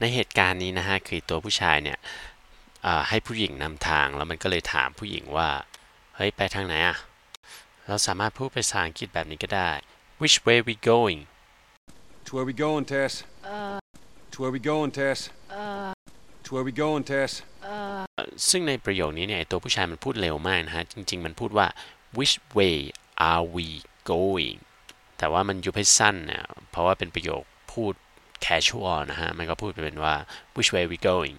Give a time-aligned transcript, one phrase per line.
[0.00, 1.98] ในเหตุการณ์นี้นะฮะคือตัวผู้ชายเนี่ย
[2.86, 5.48] อ่าให้ผู้หญิงนำทางแล้วมันก็เลยถามผู้หญิงว่า
[6.16, 6.96] เฮ้ย ไปทางไหนอะ
[7.86, 9.70] เราสามารถพูดภาษาอังกฤษแบบนี้ก็ได้
[10.20, 11.20] which way we going
[12.30, 13.24] To where we going, Tess?
[14.32, 15.30] To where we going, Tess?
[16.44, 17.32] To where we going, Tess?
[18.48, 21.66] ซึ่งในประโยคนี้เนี่ยไอ้ตัวผู้ชายมันพูดเร็วมากนะฮะ จริง ๆ มันพูดว่า
[22.18, 22.76] which way
[23.30, 23.68] are we
[24.12, 24.58] going
[25.18, 27.42] แต่ว่ามันยุบให้สั้นเนี่ยเพราะว่าเป็นประโยค
[27.72, 27.92] พูด
[28.48, 30.14] casual นะฮะ มันก็พูดไปเป็นว่า
[30.56, 31.36] which way we going